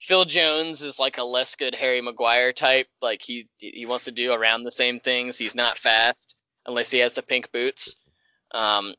[0.00, 2.88] Phil Jones is like a less good Harry Maguire type.
[3.02, 5.38] Like he he wants to do around the same things.
[5.38, 6.33] He's not fast
[6.66, 7.96] unless he has the pink boots.
[8.50, 8.94] Um,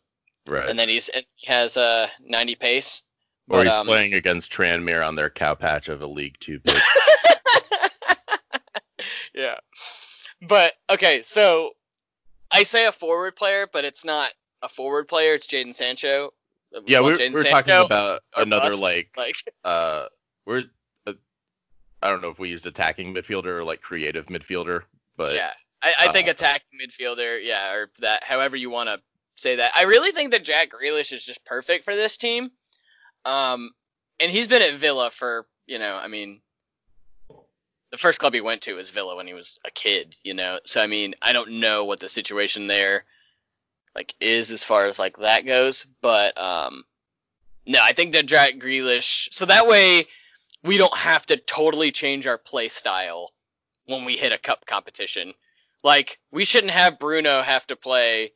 [0.47, 0.69] Right.
[0.69, 3.03] And then he's he has a 90 pace.
[3.49, 6.59] Or but, he's um, playing against Tranmere on their cow patch of a League Two
[6.63, 6.75] pitch.
[9.33, 9.55] yeah.
[10.41, 11.71] But okay, so
[12.51, 15.33] I say a forward player, but it's not a forward player.
[15.33, 16.33] It's Jadon Sancho.
[16.85, 18.81] Yeah, we're, we're talking about another bust.
[18.81, 20.07] like like uh
[20.45, 20.63] we're
[21.07, 21.13] uh,
[22.01, 24.81] I don't know if we used attacking midfielder or like creative midfielder,
[25.15, 28.99] but yeah, I, I think uh, attacking midfielder, yeah, or that however you want to
[29.35, 29.71] say that.
[29.75, 32.51] I really think that Jack Grealish is just perfect for this team.
[33.25, 33.71] Um,
[34.19, 36.41] and he's been at Villa for, you know, I mean,
[37.91, 40.59] the first club he went to was Villa when he was a kid, you know.
[40.65, 43.05] So I mean, I don't know what the situation there
[43.95, 46.83] like is as far as like that goes, but um,
[47.65, 49.29] no, I think that Jack Grealish.
[49.31, 50.07] So that way,
[50.63, 53.31] we don't have to totally change our play style
[53.85, 55.33] when we hit a cup competition.
[55.85, 58.31] Like we shouldn't have Bruno have to play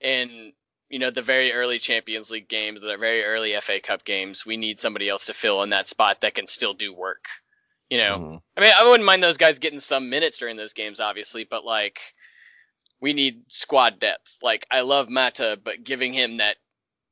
[0.00, 0.52] in
[0.88, 4.56] you know the very early Champions League games, the very early FA Cup games, we
[4.56, 7.24] need somebody else to fill in that spot that can still do work.
[7.90, 8.36] You know, mm-hmm.
[8.56, 11.64] I mean, I wouldn't mind those guys getting some minutes during those games, obviously, but
[11.64, 11.98] like
[13.00, 14.38] we need squad depth.
[14.40, 16.56] Like I love Mata, but giving him that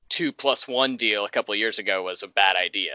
[0.08, 2.94] two plus one deal a couple of years ago was a bad idea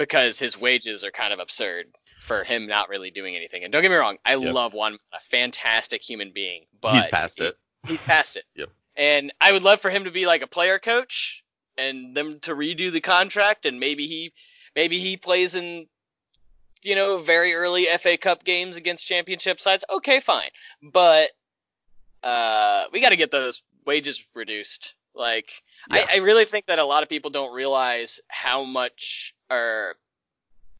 [0.00, 1.84] because his wages are kind of absurd
[2.20, 3.64] for him not really doing anything.
[3.64, 4.54] And don't get me wrong, I yep.
[4.54, 7.58] love one a fantastic human being, but he's past he, it.
[7.86, 8.44] He's past it.
[8.56, 8.70] yep.
[8.96, 11.44] And I would love for him to be like a player coach
[11.76, 14.32] and them to redo the contract and maybe he
[14.74, 15.86] maybe he plays in
[16.82, 19.84] you know very early FA Cup games against championship sides.
[19.90, 20.48] Okay, fine.
[20.82, 21.28] But
[22.22, 24.94] uh we got to get those wages reduced.
[25.14, 26.06] Like yeah.
[26.08, 29.96] I, I really think that a lot of people don't realize how much or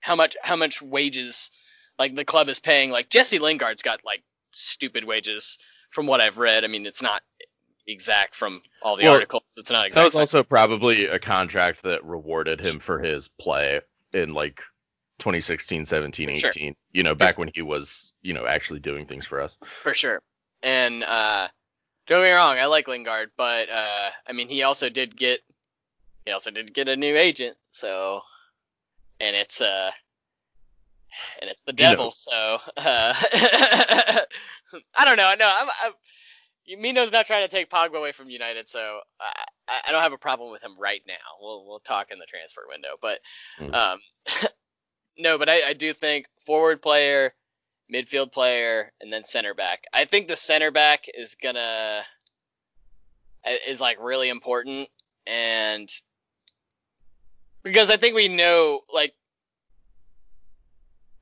[0.00, 1.50] how much how much wages
[1.98, 2.90] like the club is paying.
[2.90, 5.58] Like Jesse Lingard's got like stupid wages
[5.90, 6.64] from what I've read.
[6.64, 7.22] I mean, it's not
[7.86, 9.42] exact from all the well, articles.
[9.56, 9.94] It's not exact.
[9.96, 13.80] That was also probably a contract that rewarded him for his play
[14.12, 14.62] in like
[15.18, 16.40] 2016, 17, 18.
[16.40, 16.72] Sure.
[16.92, 19.56] You know, back when he was, you know, actually doing things for us.
[19.82, 20.20] For sure.
[20.62, 21.48] And uh
[22.06, 25.40] don't get me wrong, I like Lingard, but uh I mean he also did get
[26.24, 28.22] he also did get a new agent, so
[29.20, 29.90] and it's uh
[31.40, 33.14] and it's the devil, so uh
[34.94, 35.34] I don't know.
[35.38, 35.92] No, I'm, I'm
[36.78, 40.18] Mino's not trying to take Pogba away from United, so I, I don't have a
[40.18, 41.14] problem with him right now.
[41.40, 43.20] We'll we'll talk in the transfer window, but
[43.58, 43.74] mm.
[43.74, 43.98] um,
[45.18, 47.34] no, but I, I do think forward player,
[47.92, 49.84] midfield player, and then center back.
[49.92, 52.04] I think the center back is gonna
[53.66, 54.88] is like really important,
[55.26, 55.90] and
[57.62, 59.14] because I think we know like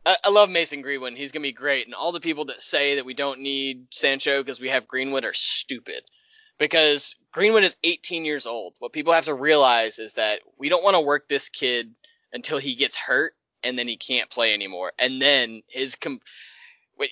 [0.06, 1.14] I, I love Mason Greenwood.
[1.14, 4.42] He's gonna be great, and all the people that say that we don't need Sancho
[4.42, 6.02] because we have Greenwood are stupid.
[6.58, 8.74] Because Greenwood is 18 years old.
[8.80, 11.94] What people have to realize is that we don't want to work this kid
[12.32, 14.92] until he gets hurt and then he can't play anymore.
[14.98, 16.20] And then his com-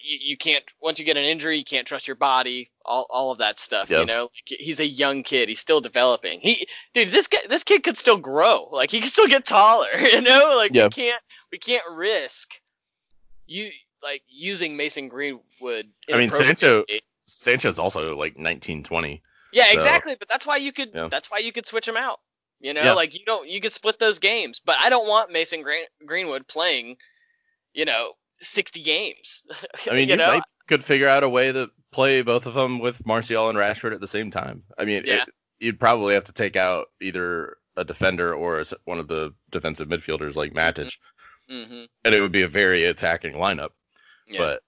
[0.02, 3.30] you, you can't once you get an injury, you can't trust your body, all, all
[3.30, 3.88] of that stuff.
[3.90, 4.00] Yep.
[4.00, 5.48] You know, like, he's a young kid.
[5.48, 6.40] He's still developing.
[6.40, 8.68] He, dude, this guy, this kid could still grow.
[8.72, 9.86] Like he can still get taller.
[10.00, 10.84] You know, like Yeah.
[10.84, 11.22] we can't,
[11.52, 12.60] we can't risk
[13.46, 13.70] you
[14.02, 15.86] like using Mason Greenwood.
[16.12, 16.84] I mean, Sancho-.
[17.26, 19.22] Sancho's also like 19, 20.
[19.52, 20.16] Yeah, so- exactly.
[20.18, 20.90] But that's why you could.
[20.94, 21.08] Yeah.
[21.08, 22.20] That's why you could switch him out.
[22.60, 22.92] You know, Yeah.
[22.94, 23.48] like you don't.
[23.48, 24.60] You could split those games.
[24.64, 26.96] But I don't want Mason Green, Greenwood playing.
[27.74, 29.42] You know, 60 games.
[29.90, 32.54] I mean, you you, know, might could figure out a way to play both of
[32.54, 34.64] them with Martial and Rashford at the same time.
[34.76, 35.22] I mean, Yeah.
[35.22, 35.28] it,
[35.60, 40.34] you'd probably have to take out either a defender or one of the defensive midfielders
[40.34, 40.92] like Matic,
[41.48, 43.70] hmm and it would be a very attacking lineup.
[44.28, 44.38] Yeah.
[44.38, 44.62] But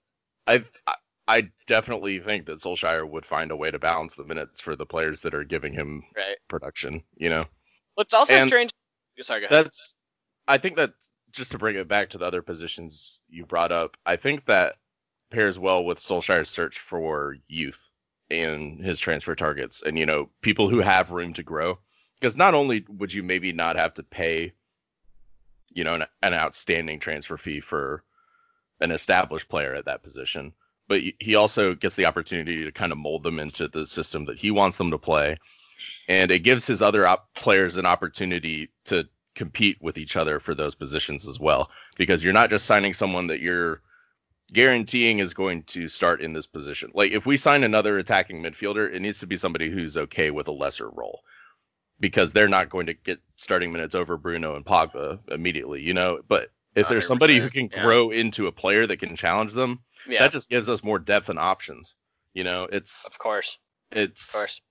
[0.47, 0.95] I, I
[1.27, 4.85] I definitely think that Solskjaer would find a way to balance the minutes for the
[4.85, 6.37] players that are giving him right.
[6.47, 7.03] production.
[7.17, 7.45] You know,
[7.95, 8.71] What's also And- strange.
[9.21, 9.65] Sorry, go ahead.
[9.65, 9.95] that's
[10.47, 10.91] I think that
[11.31, 14.75] just to bring it back to the other positions you brought up, I think that
[15.31, 17.89] pairs well with Solskjaer's search for youth
[18.31, 21.79] and his transfer targets and you know people who have room to grow.
[22.19, 24.53] Because not only would you maybe not have to pay
[25.71, 28.03] you know an, an outstanding transfer fee for
[28.81, 30.53] an established player at that position
[30.89, 34.39] but he also gets the opportunity to kind of mold them into the system that
[34.39, 35.37] he wants them to play.
[36.09, 39.07] And it gives his other op- players an opportunity to
[39.39, 43.27] compete with each other for those positions as well because you're not just signing someone
[43.27, 43.81] that you're
[44.51, 46.91] guaranteeing is going to start in this position.
[46.93, 50.49] Like if we sign another attacking midfielder, it needs to be somebody who's okay with
[50.49, 51.21] a lesser role
[52.01, 56.19] because they're not going to get starting minutes over Bruno and Pogba immediately, you know.
[56.27, 57.81] But if there's somebody who 100%, can yeah.
[57.81, 61.29] grow into a player that can challenge them, yeah, that just gives us more depth
[61.29, 61.95] and options.
[62.33, 63.57] You know, it's of course,
[63.89, 64.61] it's of course,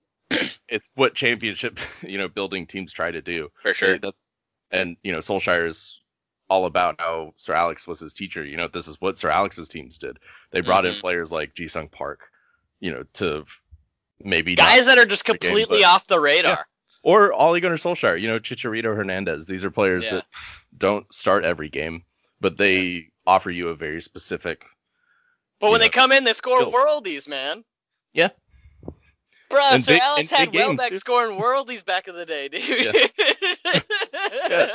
[0.69, 3.49] it's what championship you know building teams try to do.
[3.63, 3.97] for sure.
[3.97, 4.17] That's,
[4.71, 6.01] and you know, Solskjaer is
[6.49, 8.43] all about how Sir Alex was his teacher.
[8.43, 10.17] You know, this is what Sir Alex's teams did.
[10.51, 10.99] They brought in Mhm.
[11.01, 12.21] players like Ji Sung Park,
[12.79, 13.45] you know, to
[14.19, 16.67] maybe Guys that are just the game, completely but- off the radar.
[17.03, 18.19] or Ole Gunnar Solskjaer.
[18.19, 19.45] You know, Chicharito Hernandez.
[19.47, 20.15] These are players Yeah.
[20.15, 20.25] that
[20.77, 22.03] don't start every game,
[22.41, 24.65] but they offer you a very specific.
[25.59, 26.73] But when they come in, they score skills.
[26.73, 27.63] worldies, man.
[28.13, 28.29] Yeah.
[29.49, 32.61] Bruh, And Sir big- Alex had Welbeck scoring worldies back in the day, dude.
[34.49, 34.67] Yeah.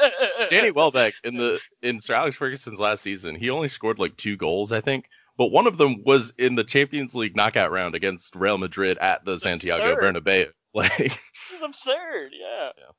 [0.50, 4.36] Danny Welbeck in the in Sir Alex Ferguson's last season, he only scored like two
[4.36, 5.06] goals, I think.
[5.36, 9.24] But one of them was in the Champions League knockout round against Real Madrid at
[9.24, 10.14] the Santiago absurd.
[10.16, 10.46] Bernabeu.
[10.74, 11.00] Like,
[11.54, 12.32] is absurd.
[12.32, 12.70] Yeah.
[12.76, 12.90] Yeah.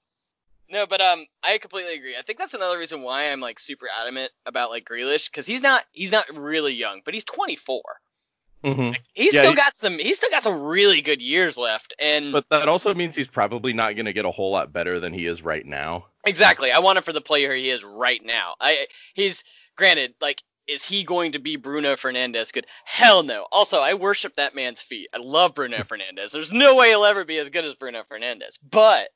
[0.70, 2.16] No, but um, I completely agree.
[2.18, 5.62] I think that's another reason why I'm like super adamant about like Grealish because he's
[5.62, 7.82] not he's not really young, but he's 24.
[8.64, 8.96] Mhm.
[9.14, 12.32] He's Yeah, still he- got some he's still got some really good years left, and
[12.32, 15.14] but that also means he's probably not going to get a whole lot better than
[15.14, 16.08] he is right now.
[16.26, 18.56] exactly, I want him for the player he is right now.
[18.60, 19.44] I he's
[19.76, 20.42] granted like.
[20.68, 22.66] Is he going to be Bruno Fernandes good?
[22.86, 23.46] Hell no.
[23.52, 25.10] Also, I worship that man's feet.
[25.14, 26.32] I love Bruno Fernandes.
[26.32, 28.58] There's no way he'll ever be as good as Bruno Fernandes.
[28.68, 29.10] But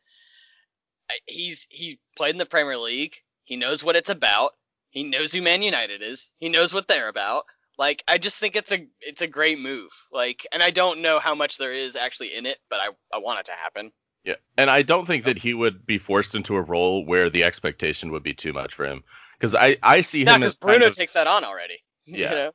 [1.26, 3.16] he's he played in the Premier League.
[3.46, 4.52] He knows what it's about.
[4.92, 6.30] He knows who Man United is.
[6.38, 7.46] He knows what they're about.
[7.80, 9.90] Like I just think it's a it's a great move.
[10.12, 13.20] Like and I don't know how much there is actually in it, but I I
[13.20, 13.92] want it to happen.
[14.26, 17.46] Yeah, and I don't think that he would be forced into a role where the
[17.46, 19.02] expectation would be too much for him.
[19.40, 21.80] Because I I see Not him as Bruno kind of, takes that on already.
[22.06, 22.30] Yeah.
[22.30, 22.52] You know?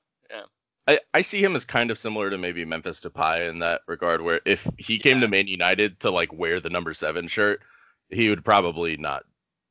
[0.87, 4.21] I, I see him as kind of similar to maybe Memphis Depay in that regard,
[4.21, 5.23] where if he came Yeah.
[5.23, 7.63] to Man United to like wear the number seven shirt,
[8.11, 9.25] he would probably not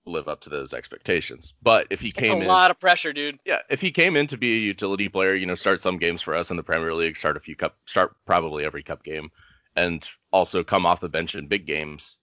[0.06, 1.54] live up to those expectations.
[1.62, 3.40] But if he came It's a in, lot of pressure, dude.
[3.46, 6.22] yeah, if he came in to be a utility player, you know, start some games
[6.22, 9.32] for us in the Premier League, start a few cup, start probably every cup game,
[9.76, 12.18] and also come off the bench in big games,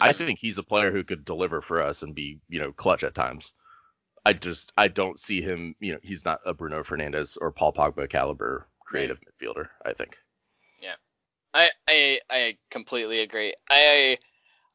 [0.00, 0.14] I Mhm.
[0.14, 3.14] think he's a player who could deliver for us and be, you know, clutch at
[3.14, 3.52] times.
[4.26, 7.72] I just I don't see him, you know, he's not a Bruno Fernandes or Paul
[7.72, 10.18] Pogba caliber creative midfielder, I think.
[10.78, 10.94] Yeah,
[11.54, 13.54] I, I I completely agree.
[13.70, 14.18] I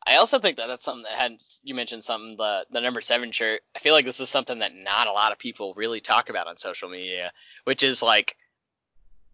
[0.09, 3.31] I also think that that's something that had you mentioned something the the number seven
[3.31, 3.61] shirt.
[3.75, 6.47] I feel like this is something that not a lot of people really talk about
[6.47, 7.31] on social media,
[7.65, 8.35] which is like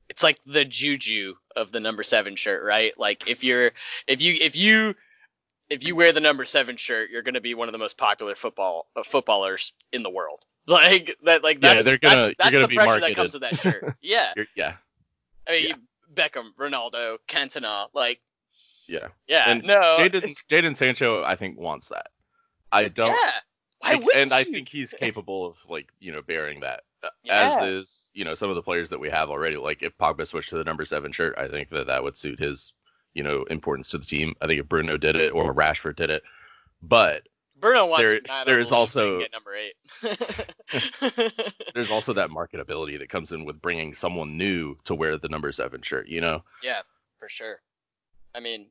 [0.09, 2.91] it's like the juju of the number seven shirt, right?
[2.97, 3.71] Like if you're
[4.07, 4.95] if you if you
[5.69, 8.35] if you wear the number seven shirt, you're gonna be one of the most popular
[8.35, 10.43] football uh, footballers in the world.
[10.67, 12.99] Like that, like Yeah, that's they're gonna- that's, you're that's gonna the be pressure that
[13.01, 13.15] marketed.
[13.15, 13.95] comes with that shirt.
[14.01, 14.73] Yeah, yeah,
[15.47, 15.75] I mean Yeah.
[16.11, 18.19] Beckham, Ronaldo, Cantona, like
[18.87, 19.07] yeah.
[19.27, 22.07] yeah, And no, Jadon Jadon Sancho, I think, wants that.
[22.71, 23.09] I don't.
[23.11, 23.31] yeah.
[23.79, 26.83] Why Like, and I think he's capable of like you know bearing that.
[27.03, 27.59] uh, Yeah.
[27.61, 29.57] As is you know some of the players that we have already.
[29.57, 32.39] Like if Pogba switched to the number seven shirt, I think that that would suit
[32.39, 32.73] his
[33.13, 34.33] you know importance to the team.
[34.41, 36.23] I think if Bruno did it or Rashford did it,
[36.81, 37.27] but
[37.59, 39.75] Bruno wants there- to out of there the is so also- get number eight.
[41.73, 45.51] there's also that marketability that comes in with bringing someone new to wear the number
[45.51, 46.07] seven shirt.
[46.07, 46.81] You know, yeah,
[47.19, 47.61] for sure.
[48.33, 48.67] I mean,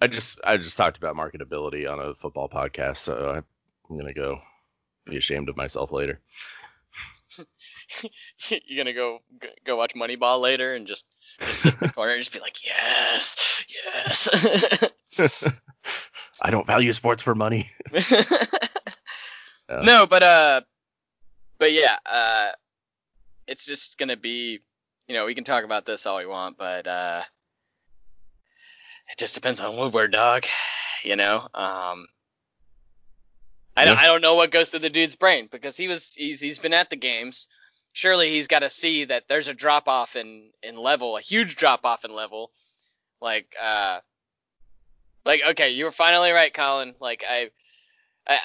[0.00, 3.42] I just I just talked about marketability on a football podcast, so
[3.88, 4.40] I'm gonna go
[5.06, 6.20] be ashamed of myself later.
[8.66, 11.06] you're gonna go go- go watch Moneyball later and just
[11.44, 13.64] just sit in the corner and just be like, yes,
[15.16, 15.48] yes.
[16.42, 17.70] I don't value sports for money.
[17.92, 18.24] Yeah.
[19.82, 20.60] No, but uh,
[21.58, 22.50] but yeah, uh,
[23.48, 24.60] it's just gonna be,
[25.08, 27.22] you know, we can talk about this all we want, but uh,
[29.08, 30.44] it just depends on Woodward, dog.
[31.02, 32.06] You know, um,
[33.76, 36.40] I don't, I don't know what goes through the dude's brain because he was he's
[36.40, 37.46] he's been at the games.
[37.92, 41.56] Surely he's got to see that there's a drop off in in level, a huge
[41.56, 42.50] drop off in level.
[43.20, 44.00] Like uh,
[45.24, 46.94] like okay, you were finally right, Colin.
[47.00, 47.50] Like I,
[48.26, 48.38] I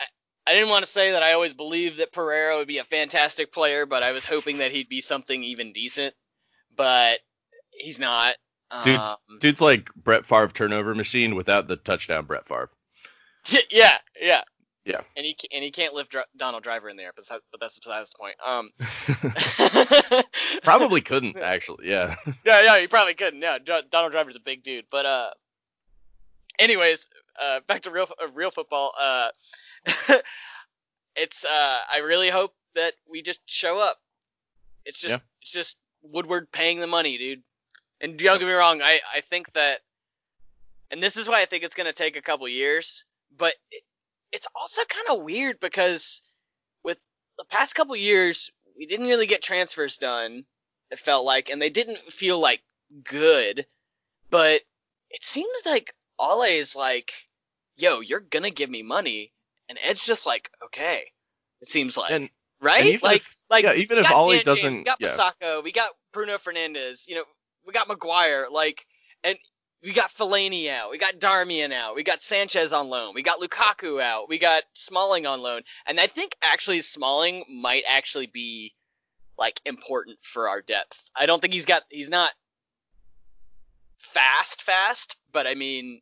[0.45, 3.53] I didn't want to say that I always believed that Pereira would be a fantastic
[3.53, 6.13] player, but I was hoping that he'd be something even decent.
[6.75, 7.19] But
[7.71, 8.35] he's not.
[8.83, 12.69] Dude's Um, dude's like Brett Favre turnover machine without the touchdown Brett Favre.
[13.71, 14.41] yeah, yeah,
[14.85, 15.01] Yeah.
[15.17, 18.11] And he and he can't lift Donald Driver in there, but that's, but that's besides
[18.11, 18.35] the point.
[18.45, 20.23] Um,
[20.63, 21.89] Probably couldn't actually.
[21.89, 22.15] Yeah.
[22.45, 23.41] yeah, yeah, he probably couldn't.
[23.41, 24.85] Yeah, Donald Driver's a big dude.
[24.91, 25.29] But uh,
[26.59, 27.07] anyways,
[27.41, 28.93] uh, back to real uh, real football.
[28.99, 29.29] Uh,
[31.15, 33.97] it's uh, I really hope that we just show up.
[34.85, 35.19] It's just Yeah.
[35.41, 37.43] it's just Woodward paying the money, dude.
[38.01, 39.79] And don't get me wrong, I I think that,
[40.89, 43.05] and this is why I think it's gonna take a couple years.
[43.37, 43.83] But it,
[44.31, 46.21] it's also kind of weird because
[46.83, 46.97] with
[47.37, 50.45] the past couple years, we didn't really get transfers done.
[50.89, 52.61] It felt like, and they didn't feel like
[53.03, 53.65] good.
[54.29, 54.61] But
[55.11, 57.13] it seems like Ole is like,
[57.75, 59.31] "Yo, you're gonna give me money,"
[59.69, 61.11] and Ed's just like, "Okay."
[61.61, 63.01] It seems like, And- right?
[63.03, 65.07] like, if- like yeah, even if Ole Dan James, doesn't- we got yeah.
[65.07, 67.25] Bissaka, we got Bruno Fernandes, you know,
[67.65, 68.85] we got Maguire, like,
[69.23, 69.37] and
[69.83, 73.39] we got Fellaini out, we got Darmian out, we got Sanchez on loan, we got
[73.41, 78.73] Lukaku out, we got Smalling on loan, and I think actually Smalling might actually be
[79.37, 81.09] like important for our depth.
[81.15, 82.31] I don't think he's got, he's not
[83.99, 86.01] fast, fast, but I mean.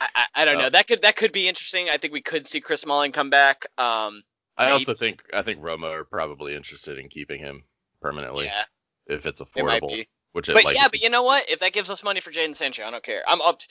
[0.00, 0.60] I, I, I don't Oh.
[0.60, 0.70] know.
[0.70, 1.88] That could that could be interesting.
[1.90, 3.66] I think we could see Chris Smalling come back.
[3.78, 4.22] Um,
[4.56, 4.72] I Maybe.
[4.74, 7.64] also think I think Roma are probably interested in keeping him
[8.00, 8.62] permanently yeah,
[9.08, 10.08] if it's it affordable, be.
[10.32, 11.48] Which But like yeah, but you know what?
[11.48, 13.22] If that gives us money for Jadon Sancho, I don't care.
[13.26, 13.62] I'm up.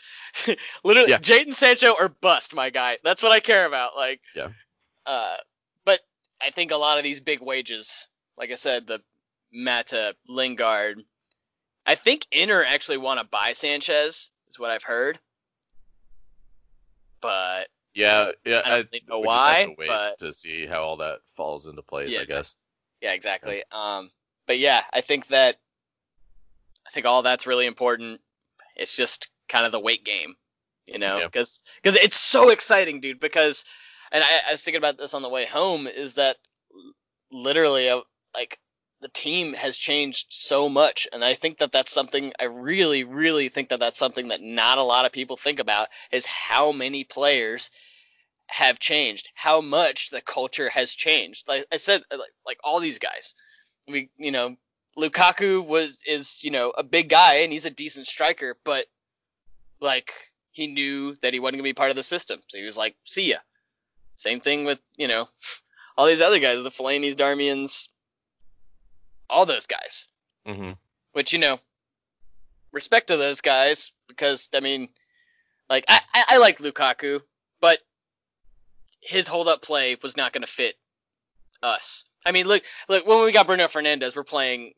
[0.84, 1.20] literally, Yeah.
[1.20, 2.98] Jadon Sancho or bust, my guy.
[3.04, 3.96] That's what I care about.
[3.96, 4.50] Like, Yeah.
[5.06, 5.38] Uh,
[5.86, 6.00] but
[6.42, 9.02] I think a lot of these big wages, like I said, the
[9.54, 11.04] Mata, Lingard,
[11.86, 15.20] I think Inter actually want to buy Sanchez, is what I've heard.
[17.22, 18.62] But yeah, yeah.
[18.64, 21.82] I don't really know why, to wait but- to see how all that falls into
[21.82, 22.12] place.
[22.12, 22.22] Yeah.
[22.22, 22.56] I guess.
[23.02, 23.64] Yeah, exactly.
[23.72, 24.12] Um,
[24.48, 25.60] but yeah, I think that I
[26.98, 28.20] think all that's really important.
[28.76, 30.34] It's just kind of the weight game,
[30.88, 31.26] you know, Yeah.
[31.26, 33.20] because it's so exciting, dude.
[33.20, 33.66] Because
[34.12, 36.38] and I, I was thinking about this on the way home is that
[37.32, 38.02] literally uh,
[38.34, 38.58] like
[39.02, 43.50] the team has changed so much, and I think that that's something I really, really
[43.50, 47.04] think that that's something that not a lot of people think about is how many
[47.04, 47.70] players
[48.48, 51.48] have changed, how much the culture has changed.
[51.48, 53.36] Like I said, like, like all these guys,
[53.88, 54.56] we, you know,
[54.98, 58.86] Lukaku was is you know a big guy and he's a decent striker, but
[59.80, 60.12] like
[60.52, 62.96] he knew that he wasn't gonna be part of the system, so he was like,
[63.04, 63.38] see ya.
[64.16, 65.30] Same thing with you know
[65.98, 67.90] all these other guys, the Fellaini's, Darmians,
[69.30, 70.08] all those guys.
[70.46, 70.72] hmm
[71.14, 71.60] Which you know,
[72.72, 74.90] respect to those guys because I mean,
[75.70, 77.22] like I, I, I like Lukaku,
[77.62, 77.80] but
[79.02, 80.76] his hold up play was not going to fit
[81.64, 82.06] us.
[82.26, 84.74] I mean, look, look when we got Bruno Fernandes, we're playing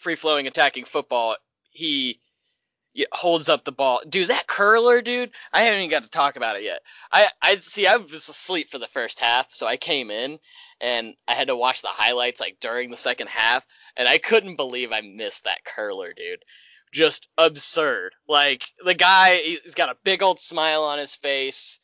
[0.00, 1.36] free flowing attacking football.
[1.70, 2.20] He
[3.12, 4.28] holds up the ball, dude.
[4.28, 5.30] That curler, dude.
[5.52, 6.80] I haven't even got to talk about it yet.
[7.12, 7.86] I, I see.
[7.86, 10.38] I was asleep for the first half, so I came in
[10.80, 14.56] and I had to watch the highlights like during the second half, and I couldn't
[14.56, 16.42] believe I missed that curler, dude.
[16.92, 18.14] Just absurd.
[18.28, 21.78] Like the guy, he's got a big old smile on his face.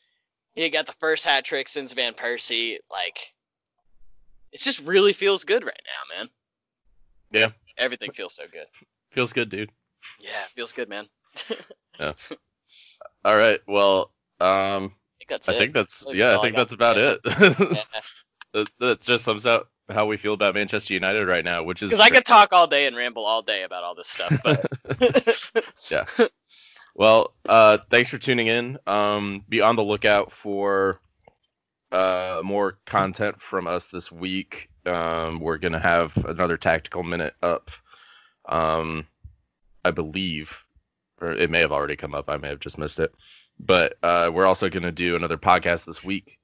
[0.55, 2.79] He got the first hat trick since Van Persie.
[2.91, 3.33] Like,
[4.51, 6.29] it just really feels good right now, man.
[7.31, 7.49] Yeah.
[7.77, 8.65] Everything feels so good.
[9.11, 9.71] Feels good, dude.
[10.19, 11.07] Yeah, feels good, man.
[11.99, 12.13] yeah.
[13.23, 13.59] All right.
[13.67, 14.93] Well, um,
[15.27, 16.37] think that's I think that's yeah.
[16.37, 17.19] I think that's about it.
[18.53, 18.63] Yeah.
[18.79, 21.99] That- just sums up how we feel about Manchester United right now, which is Because
[21.99, 24.65] I could talk all day and ramble all day about all this stuff, but
[25.91, 26.05] yeah.
[26.95, 28.79] Well, uh, thanks for tuning in.
[28.87, 30.99] Um, be on the lookout for
[31.91, 34.69] uh, more content from us this week.
[34.85, 37.71] Um, we're gonna have another tactical minute up.
[38.47, 39.07] Um,
[39.83, 40.65] I believe,
[41.21, 42.29] or it may have already come up.
[42.29, 43.13] I may have just missed it.
[43.59, 46.39] But uh, we're also gonna do another podcast this week.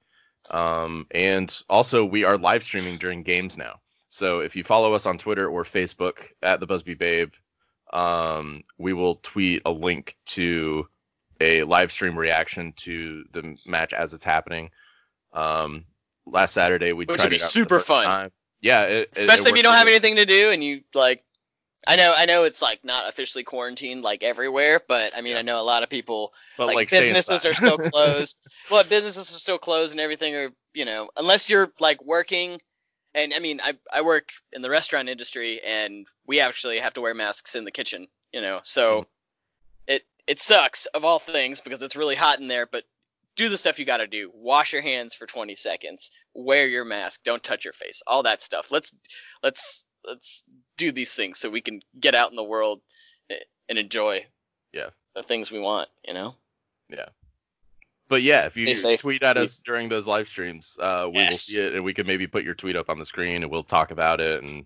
[0.49, 3.79] Um, and also we are live streaming during games now.
[4.09, 7.31] So if you follow us on Twitter or Facebook at the Busby Babe,
[7.91, 10.87] um, we will tweet a link to
[11.39, 14.69] a live stream reaction to the match as it's happening.
[15.33, 15.85] Um,
[16.25, 18.05] last Saturday we Which tried would be it out for the super fun.
[18.05, 18.31] time.
[18.61, 21.23] Yeah, it, it- it especially if you don't have anything to do and you like.
[21.85, 25.39] I know, I know it's like not officially quarantined like everywhere, but I mean, Yeah.
[25.39, 28.37] I know a lot of people but like, like businesses are still closed.
[28.71, 32.61] well, businesses are still closed and everything are, you know, unless you're like working.
[33.13, 37.01] And I mean, I I work in the restaurant industry and we actually have to
[37.01, 38.61] wear masks in the kitchen, you know.
[38.63, 39.05] So Mm.
[39.87, 42.85] it it sucks of all things because it's really hot in there, but
[43.35, 44.31] do the stuff you got to do.
[44.33, 46.11] Wash your hands for 20 seconds.
[46.33, 47.23] Wear your mask.
[47.23, 48.01] Don't touch your face.
[48.05, 48.71] All that stuff.
[48.71, 48.93] Let's
[49.41, 50.43] let's let's
[50.77, 52.81] do these things so we can get out in the world
[53.69, 54.25] and enjoy
[54.73, 54.89] Yeah.
[55.15, 56.35] the things we want, you know.
[56.89, 57.07] Yeah.
[58.09, 61.61] But yeah, if you tweet at us during those live streams, uh, we will see
[61.63, 63.91] it and we can maybe put your tweet up on the screen and we'll talk
[63.91, 64.43] about it.
[64.43, 64.65] And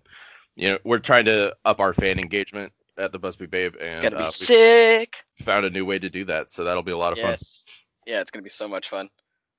[0.56, 4.16] you know, we're trying to up our fan engagement at the Busby Babe, and Gotta
[4.16, 5.22] be uh, sick.
[5.42, 6.52] found a new way to do that.
[6.52, 7.30] So that'll be a lot of fun.
[7.30, 7.64] Yes.
[8.08, 9.10] Yeah, it's gonna be so much fun.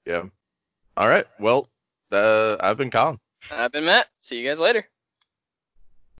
[0.07, 0.23] Yeah.
[0.97, 1.27] All right.
[1.39, 1.69] Well,
[2.11, 3.19] uh, I've been Colin.
[3.51, 4.07] I've been Matt.
[4.19, 4.87] See you guys later.